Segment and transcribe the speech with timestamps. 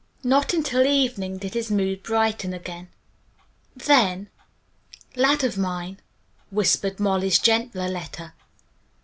[0.23, 2.89] Not until evening did his mood brighten again.
[3.75, 4.29] Then
[5.15, 5.99] "Lad of Mine,"
[6.49, 8.33] whispered Molly's gentler letter.